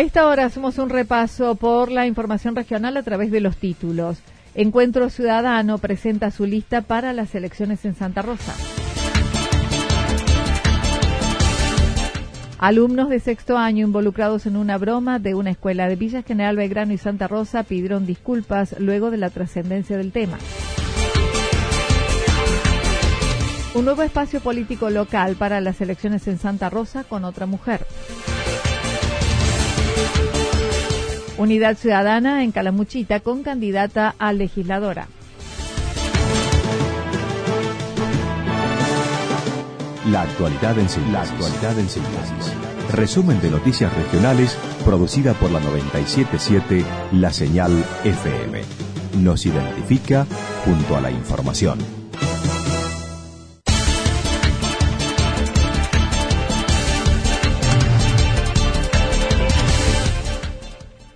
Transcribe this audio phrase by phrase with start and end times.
[0.00, 4.16] A esta hora hacemos un repaso por la información regional a través de los títulos.
[4.54, 8.54] Encuentro Ciudadano presenta su lista para las elecciones en Santa Rosa.
[12.58, 16.94] Alumnos de sexto año involucrados en una broma de una escuela de Villa General Belgrano
[16.94, 20.38] y Santa Rosa pidieron disculpas luego de la trascendencia del tema.
[23.74, 27.84] Un nuevo espacio político local para las elecciones en Santa Rosa con otra mujer.
[31.40, 35.08] Unidad Ciudadana en Calamuchita con candidata a legisladora.
[40.10, 42.52] La actualidad en síntesis.
[42.92, 47.72] Resumen de noticias regionales producida por la 977 La Señal
[48.04, 48.60] FM.
[49.22, 50.26] Nos identifica
[50.66, 51.99] junto a la información.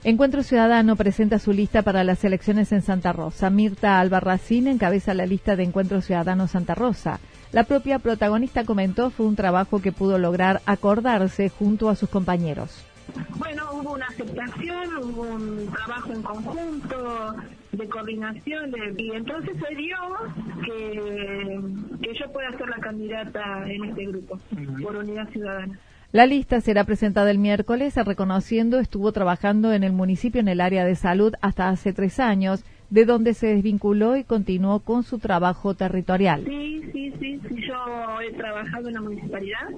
[0.04, 3.48] Encuentro Ciudadano presenta su lista para las elecciones en Santa Rosa.
[3.48, 7.20] Mirta Albarracín encabeza la lista de Encuentro Ciudadano Santa Rosa.
[7.52, 12.84] La propia protagonista comentó fue un trabajo que pudo lograr acordarse junto a sus compañeros.
[13.38, 17.34] Bueno, hubo una aceptación, hubo un trabajo en conjunto
[17.72, 19.96] de coordinación y entonces se dio
[20.66, 21.60] que,
[22.02, 24.38] que yo pueda ser la candidata en este grupo
[24.82, 25.78] por Unidad Ciudadana.
[26.14, 30.84] La lista será presentada el miércoles, reconociendo estuvo trabajando en el municipio en el área
[30.84, 35.74] de salud hasta hace tres años, de donde se desvinculó y continuó con su trabajo
[35.74, 36.44] territorial.
[36.46, 39.68] Sí, sí, sí, sí yo he trabajado en la municipalidad,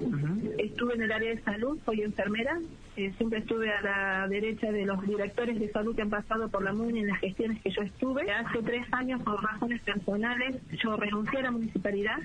[0.59, 2.59] estuve en el área de salud, soy enfermera,
[2.97, 6.63] eh, siempre estuve a la derecha de los directores de salud que han pasado por
[6.63, 8.29] la MUNI en las gestiones que yo estuve.
[8.29, 12.19] Hace tres años, por razones personales, yo renuncié a la municipalidad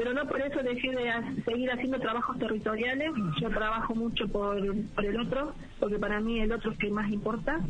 [0.00, 3.10] pero no por eso dejé de seguir haciendo trabajos territoriales.
[3.38, 7.60] Yo trabajo mucho por, el otro, porque para mí el otro es que más importa.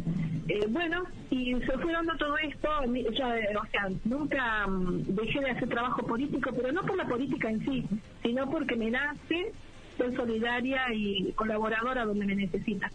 [0.47, 5.51] Eh, bueno, y se fue dando todo esto, yo, o sea, nunca mm, dejé de
[5.51, 7.85] hacer trabajo político, pero no por la política en sí,
[8.23, 9.53] sino porque me nace
[9.97, 12.93] ser solidaria y colaboradora donde me necesita.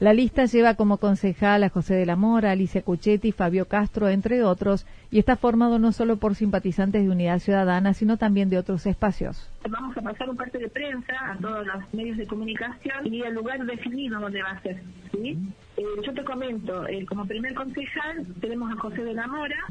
[0.00, 4.44] La lista lleva como concejal a José de la Mora, Alicia Cuchetti, Fabio Castro, entre
[4.44, 8.86] otros, y está formado no solo por simpatizantes de Unidad Ciudadana, sino también de otros
[8.86, 9.50] espacios.
[9.68, 13.34] Vamos a pasar un parte de prensa a todos los medios de comunicación y el
[13.34, 14.80] lugar definido donde va a ser.
[15.10, 15.36] ¿sí?
[15.78, 19.64] Eh, yo te comento, eh, como primer concejal tenemos a José de la Mora,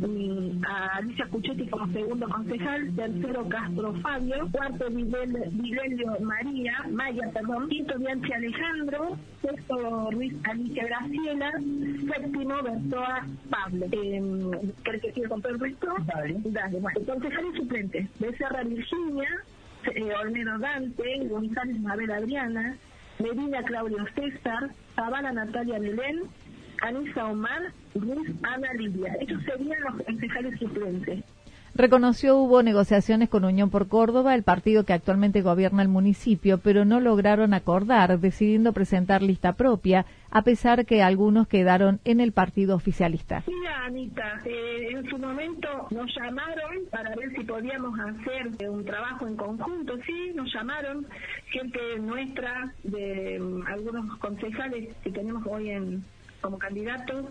[0.65, 7.99] a Alicia Cuchetti como segundo concejal, tercero Castro Fabio, cuarto Vivelio María, Maya, perdón, quinto
[7.99, 13.85] Bianchi Alejandro, sexto Ruiz Alicia Graciela, séptimo Bertoa Pablo.
[13.91, 15.87] Eh, ¿Crees que quiero comprar el resto?
[16.05, 16.37] Dale.
[16.45, 17.01] Dale, bueno.
[17.05, 19.29] Concejal y suplente, Becerra Virginia,
[19.93, 22.77] eh, Olmedo Dante, González Mabel Adriana,
[23.19, 26.23] Medina Claudio César, Zavala Natalia Belén,
[26.81, 29.13] Anisa Omar, Ruiz Ana Lidia.
[29.21, 31.23] Estos serían los concejales suplentes.
[31.77, 36.85] Reconoció hubo negociaciones con Unión por Córdoba, el partido que actualmente gobierna el municipio, pero
[36.85, 42.75] no lograron acordar, decidiendo presentar lista propia, a pesar que algunos quedaron en el partido
[42.75, 43.43] oficialista.
[43.45, 43.53] Sí,
[43.85, 49.35] Anita, eh, en su momento nos llamaron para ver si podíamos hacer un trabajo en
[49.35, 51.05] conjunto, sí, nos llamaron
[51.51, 56.03] gente nuestra, de mm, algunos concejales que tenemos hoy en
[56.41, 57.25] como candidatos,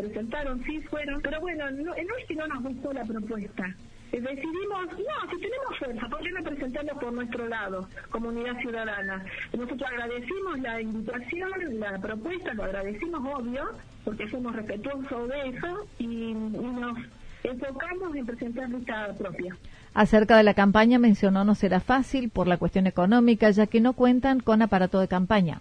[0.00, 3.74] presentaron, sí fueron, pero bueno, no, no es que no nos gustó la propuesta.
[4.12, 9.24] Eh, decidimos, no, si tenemos fuerza, ¿por qué no presentarlo por nuestro lado, comunidad ciudadana?
[9.52, 13.70] Nosotros agradecimos la invitación, la propuesta, lo agradecimos, obvio,
[14.04, 16.98] porque somos respetuosos de eso y, nos
[17.44, 19.56] enfocamos en presentar lista propia.
[19.94, 23.92] Acerca de la campaña mencionó no será fácil por la cuestión económica, ya que no
[23.92, 25.60] cuentan con aparato de campaña.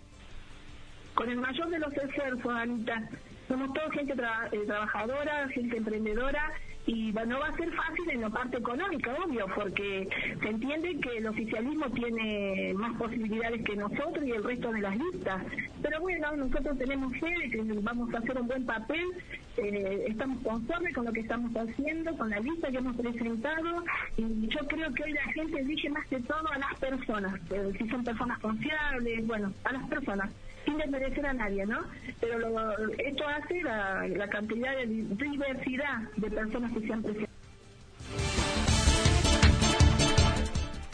[1.13, 3.03] Con el mayor de los esfuerzos, Anita,
[3.49, 6.53] somos todos gente eh, trabajadora, gente emprendedora
[6.85, 10.07] y no va a ser fácil en la parte económica, obvio, porque
[10.41, 14.97] se entiende que el oficialismo tiene más posibilidades que nosotros y el resto de las
[14.97, 15.43] listas.
[15.83, 19.05] Pero bueno, nosotros tenemos fe de que vamos a hacer un buen papel,
[19.57, 23.83] eh, estamos conformes con lo que estamos haciendo, con la lista que hemos presentado,
[24.17, 27.71] y yo creo que hoy la gente elige más que todo a las personas, eh,
[27.77, 30.31] si son personas confiables, bueno, a las personas
[30.65, 31.79] sin desmerecer a nadie, ¿no?
[32.19, 32.37] Pero
[32.97, 37.29] esto hace la, cantidad de diversidad de personas que se han presentado.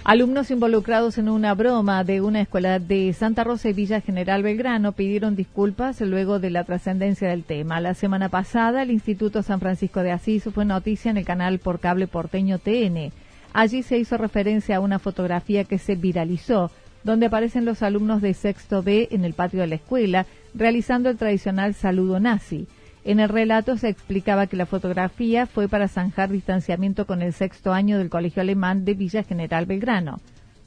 [0.07, 4.91] Alumnos involucrados en una broma de una escuela de Santa Rosa y Villa General Belgrano
[4.91, 7.81] pidieron disculpas luego de la trascendencia del tema.
[7.81, 11.79] La semana pasada, el Instituto San Francisco de Asís fue noticia en el canal por
[11.79, 13.11] cable porteño TN.
[13.51, 16.69] Allí se hizo referencia a una fotografía que se viralizó
[17.05, 20.25] donde aparecen los alumnos de sexto B en el patio de la escuela,
[20.55, 22.67] realizando el tradicional saludo nazi.
[23.05, 27.73] En el relato se explicaba que la fotografía fue para zanjar distanciamiento con el sexto
[27.73, 30.19] año del Colegio Alemán de Villa General Belgrano.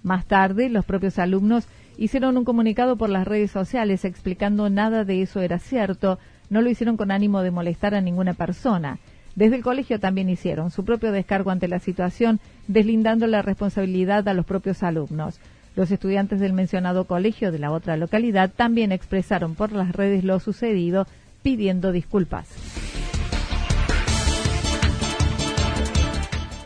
[0.05, 5.23] Más tarde, los propios alumnos hicieron un comunicado por las redes sociales explicando nada de
[5.23, 6.21] eso era cierto,
[6.51, 9.01] no lo hicieron con ánimo de molestar a ninguna persona.
[9.35, 12.39] Desde el colegio también hicieron su propio descargo ante la situación,
[12.69, 15.41] deslindando la responsabilidad a los propios alumnos.
[15.79, 20.41] Los estudiantes del mencionado colegio de la otra localidad también expresaron por las redes lo
[20.41, 21.07] sucedido
[21.45, 22.49] pidiendo disculpas.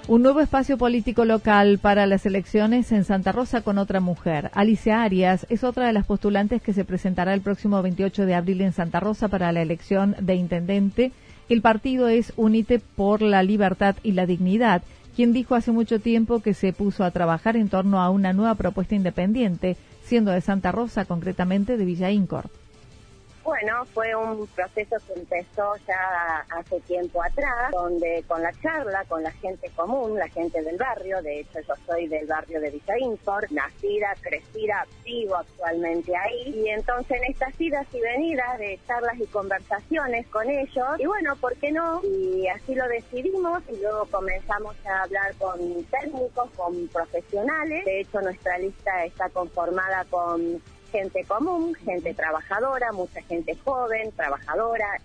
[0.08, 4.50] Un nuevo espacio político local para las elecciones en Santa Rosa con otra mujer.
[4.54, 8.62] Alicia Arias es otra de las postulantes que se presentará el próximo 28 de abril
[8.62, 11.12] en Santa Rosa para la elección de intendente.
[11.50, 14.80] El partido es Unite por la Libertad y la Dignidad
[15.14, 18.54] quien dijo hace mucho tiempo que se puso a trabajar en torno a una nueva
[18.54, 22.50] propuesta independiente, siendo de Santa Rosa, concretamente de Villa Incor.
[23.44, 29.22] Bueno, fue un proceso que empezó ya hace tiempo atrás, donde con la charla con
[29.22, 32.94] la gente común, la gente del barrio, de hecho yo soy del barrio de Villa
[33.50, 39.26] nacida, crecida, vivo actualmente ahí, y entonces en estas idas y venidas de charlas y
[39.26, 42.00] conversaciones con ellos, y bueno, ¿por qué no?
[42.04, 48.20] Y así lo decidimos, y luego comenzamos a hablar con técnicos, con profesionales, de hecho
[48.20, 50.62] nuestra lista está conformada con
[50.92, 55.00] gente común, gente trabajadora, mucha gente joven, trabajadora.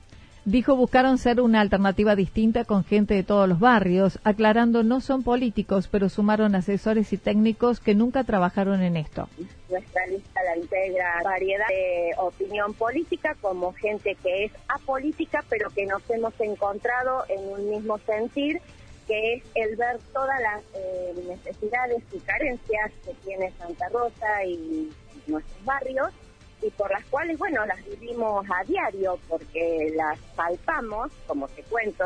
[0.46, 5.22] Dijo buscaron ser una alternativa distinta con gente de todos los barrios, aclarando no son
[5.22, 9.28] políticos, pero sumaron asesores y técnicos que nunca trabajaron en esto.
[9.70, 15.86] Nuestra lista la integra variedad de opinión política como gente que es apolítica, pero que
[15.86, 18.62] nos hemos encontrado en un mismo sentir
[19.06, 24.90] que es el ver todas las eh, necesidades y carencias que tiene Santa Rosa y
[25.28, 26.10] nuestros barrios
[26.62, 32.06] y por las cuales, bueno, las vivimos a diario porque las palpamos, como te cuento,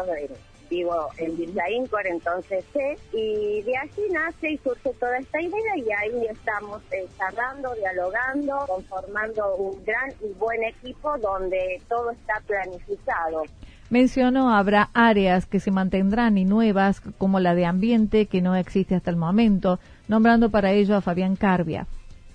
[0.70, 5.78] vivo en Villa Incor, entonces sé, y de allí nace y surge toda esta idea
[5.78, 12.42] y ahí estamos eh, charlando, dialogando, conformando un gran y buen equipo donde todo está
[12.48, 13.44] planificado.
[13.90, 18.96] Mencionó habrá áreas que se mantendrán y nuevas como la de ambiente que no existe
[18.96, 21.88] hasta el momento, nombrando para ello a Fabián Carbia.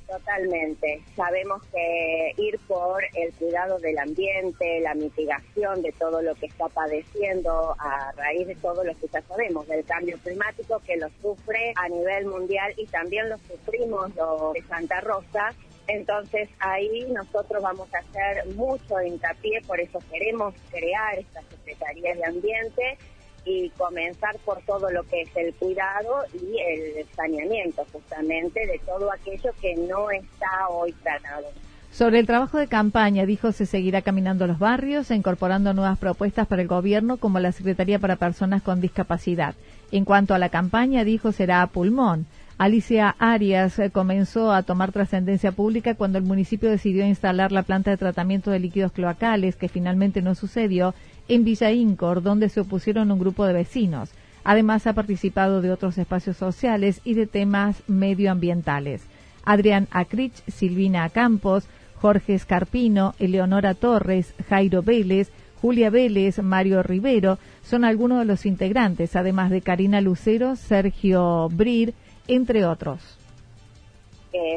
[0.07, 1.03] Totalmente.
[1.17, 6.69] Sabemos que ir por el cuidado del ambiente, la mitigación de todo lo que está
[6.69, 11.73] padeciendo a raíz de todo lo que ya sabemos, del cambio climático que lo sufre
[11.75, 15.53] a nivel mundial y también lo sufrimos los de Santa Rosa.
[15.89, 22.25] Entonces ahí nosotros vamos a hacer mucho hincapié, por eso queremos crear esta Secretaría de
[22.25, 22.99] Ambiente
[23.47, 29.11] y comenzar por todo lo que es el cuidado y el saneamiento justamente de todo
[29.13, 31.47] aquello que no está hoy tratado.
[31.93, 36.61] Sobre el trabajo de campaña, dijo, se seguirá caminando los barrios, incorporando nuevas propuestas para
[36.61, 39.55] el gobierno, como la Secretaría para Personas con Discapacidad.
[39.93, 42.27] En cuanto a la campaña, dijo, será a pulmón.
[42.59, 47.91] Alicia Arias eh, comenzó a tomar trascendencia pública cuando el municipio decidió instalar la planta
[47.91, 50.95] de tratamiento de líquidos cloacales, que finalmente no sucedió,
[51.29, 54.11] en Villa Incor, donde se opusieron un grupo de vecinos.
[54.45, 59.03] Además, ha participado de otros espacios sociales y de temas medioambientales.
[59.45, 61.65] Adrián Acrich, Silvina Campos,
[61.97, 65.31] Jorge Escarpino, Eleonora Torres, Jairo Vélez,
[65.61, 71.95] Julia Vélez, Mario Rivero, son algunos de los integrantes, además de Karina Lucero, Sergio Brir,
[72.29, 73.19] entre otros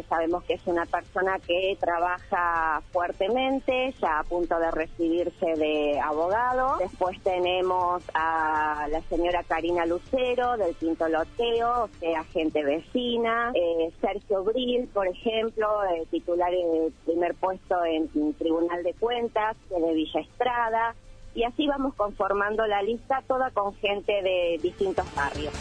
[0.07, 6.77] sabemos que es una persona que trabaja fuertemente, ya a punto de recibirse de abogado.
[6.79, 13.51] Después tenemos a la señora Karina Lucero del Quinto Loteo, o sea, gente vecina.
[13.53, 19.57] Eh, Sergio Bril, por ejemplo, eh, titular de primer puesto en, en Tribunal de Cuentas,
[19.69, 20.95] de Villa Estrada.
[21.35, 25.53] Y así vamos conformando la lista, toda con gente de distintos barrios.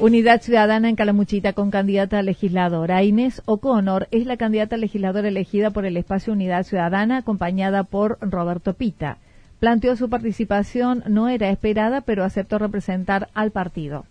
[0.00, 3.04] Unidad Ciudadana en Calamuchita con candidata a legisladora.
[3.04, 8.74] Inés O'Connor es la candidata legisladora elegida por el espacio Unidad Ciudadana, acompañada por Roberto
[8.74, 9.18] Pita.
[9.60, 14.04] Planteó su participación, no era esperada, pero aceptó representar al partido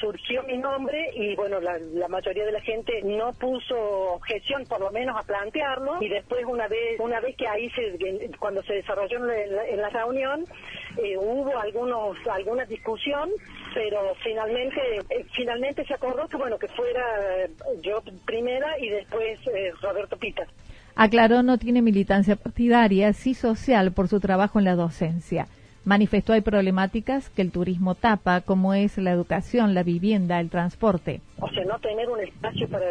[0.00, 3.74] surgió mi nombre y bueno, la, mayoría de la gente no puso
[4.14, 8.30] objeción, por lo menos a plantearlo y después una vez una vez que ahí se,
[8.38, 10.44] cuando se desarrolló en la, reunión
[11.02, 13.30] eh, hubo algunos alguna discusión
[13.74, 14.80] pero finalmente
[15.10, 17.02] eh, finalmente se acordó que bueno que fuera
[17.44, 17.50] eh,
[17.82, 19.38] yo primera y después
[19.82, 20.46] Roberto Pita.
[20.94, 25.46] Aclaró no tiene militancia partidaria, sí social por su trabajo en la docencia.
[25.84, 31.22] Manifestó hay problemáticas que el turismo tapa, como es la educación, la vivienda, el transporte.
[31.40, 32.84] O sea, no tener un espacio para,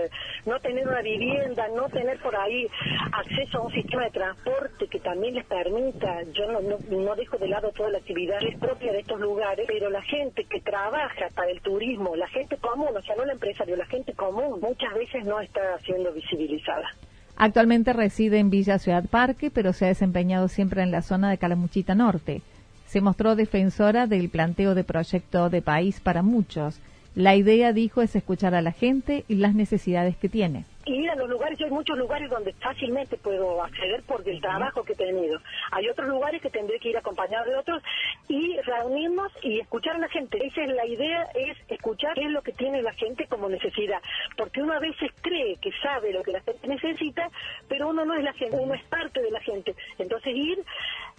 [0.47, 2.65] no tener una vivienda, no tener por ahí
[3.11, 7.47] acceso a un sistema de transporte que también les permita, yo no, no, dejo de
[7.47, 11.61] lado toda la actividad propia de estos lugares, pero la gente que trabaja para el
[11.61, 15.39] turismo, la gente común, o sea, no el empresario, la gente común, muchas veces no
[15.39, 16.89] está siendo visibilizada.
[17.37, 21.37] Actualmente reside en Villa Ciudad Parque, pero se ha desempeñado siempre en la zona de
[21.37, 22.41] Calamuchita Norte
[22.89, 26.81] se mostró defensora del planteo de proyecto de país para muchos.
[27.13, 30.65] La idea, dijo, es escuchar a la gente y las necesidades que tiene.
[30.85, 34.83] Y ir a los lugares, hay muchos lugares donde fácilmente puedo acceder por el trabajo
[34.83, 35.39] que he tenido.
[35.71, 37.83] Hay otros lugares que tendré que ir acompañado de otros
[38.27, 40.39] y reunirnos y escuchar a la gente.
[40.43, 44.01] Esa es la idea, es escuchar qué es lo que tiene la gente como necesidad.
[44.35, 47.29] Porque uno a veces cree que sabe lo que la gente necesita,
[47.67, 49.75] pero uno no es la gente, uno es parte de la gente.
[49.99, 50.57] Entonces ir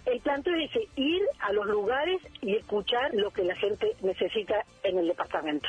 [0.07, 4.99] el planteo es ir a los lugares y escuchar lo que la gente necesita en
[4.99, 5.69] el departamento.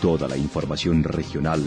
[0.00, 1.60] Toda la información regional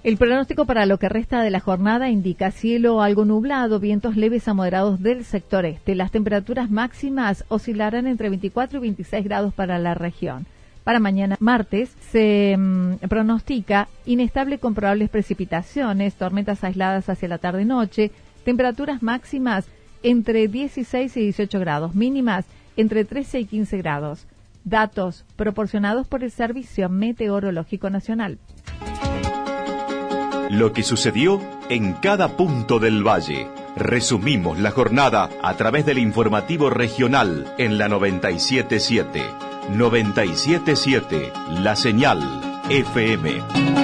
[0.04, 4.50] El pronóstico para lo que resta de la jornada indica cielo algo nublado, vientos leves
[4.50, 5.96] a moderados del sector este.
[5.96, 10.46] Las temperaturas máximas oscilarán entre 24 y 26 grados para la región.
[10.84, 18.12] Para mañana martes se mm, pronostica inestable con probables precipitaciones, tormentas aisladas hacia la tarde-noche,
[18.44, 19.66] temperaturas máximas
[20.04, 22.46] entre 16 y 18 grados, mínimas
[22.78, 24.26] entre 13 y 15 grados.
[24.66, 28.38] Datos proporcionados por el Servicio Meteorológico Nacional.
[30.50, 33.48] Lo que sucedió en cada punto del valle.
[33.76, 39.22] Resumimos la jornada a través del informativo regional en la 977.
[39.70, 41.32] 977,
[41.62, 42.20] la señal
[42.70, 43.83] FM.